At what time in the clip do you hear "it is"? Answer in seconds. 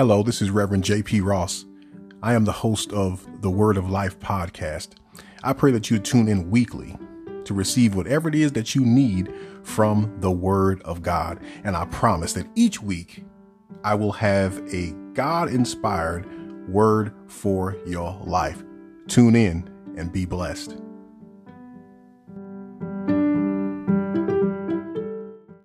8.30-8.52